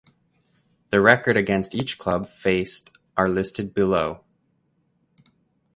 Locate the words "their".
0.89-0.99